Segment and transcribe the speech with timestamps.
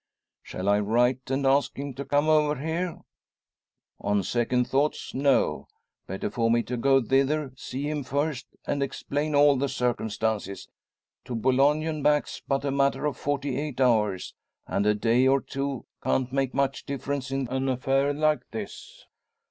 [0.41, 3.01] "Shall I write and ask him to come over here.
[3.99, 5.67] On second thoughts, No!
[6.07, 10.67] Better for me to go thither; see him first, and explain all the circumstances.
[11.25, 14.33] To Boulogne and back's but a matter of forty eight hours,
[14.65, 19.05] and a day or two can't make much difference in an affair like this.